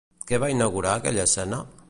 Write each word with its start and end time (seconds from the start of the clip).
Què 0.31 0.39
va 0.43 0.49
inaugurar 0.53 0.95
aquella 1.01 1.29
escena? 1.31 1.63